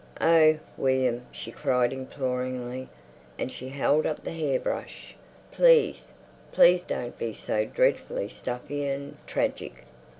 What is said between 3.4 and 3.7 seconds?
she